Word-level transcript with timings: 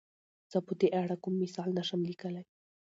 زۀ 0.51 0.59
په 0.67 0.73
دې 0.79 0.87
اړه 1.01 1.15
کوم 1.23 1.33
مثال 1.43 1.69
نه 1.77 1.83
شم 1.87 2.01
ليکلی. 2.09 2.43